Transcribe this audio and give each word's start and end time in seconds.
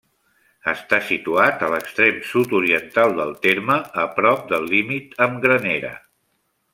Està 0.71 0.97
situat 1.09 1.65
a 1.67 1.67
l'extrem 1.73 2.17
sud-oriental 2.29 3.13
del 3.19 3.35
terme, 3.45 3.77
a 4.05 4.09
prop 4.19 4.49
del 4.55 4.69
límit 4.75 5.17
amb 5.27 5.39
Granera. 5.45 5.93